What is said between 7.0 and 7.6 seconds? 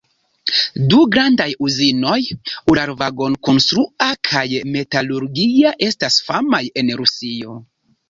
Rusio.